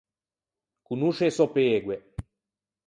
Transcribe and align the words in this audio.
Conosce 0.87 1.27
e 1.27 1.33
sò 1.37 1.47
pegoe. 1.55 1.97